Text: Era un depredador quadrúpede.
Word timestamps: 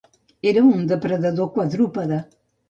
Era 0.51 0.63
un 0.77 0.81
depredador 0.91 1.51
quadrúpede. 1.59 2.19